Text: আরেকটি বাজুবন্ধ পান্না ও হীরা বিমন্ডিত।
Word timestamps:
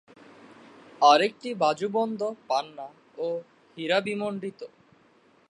আরেকটি 1.01 1.49
বাজুবন্ধ 1.53 2.21
পান্না 2.49 2.87
ও 3.17 3.27
হীরা 3.77 3.99
বিমন্ডিত। 4.01 4.59